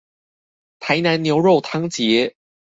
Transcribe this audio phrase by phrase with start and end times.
[0.79, 2.33] 台南牛肉湯節